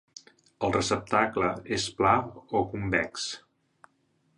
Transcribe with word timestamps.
El 0.67 0.73
receptacle 0.75 1.51
és 1.77 1.87
pla 2.01 2.17
o 2.61 2.67
convex. 2.75 3.33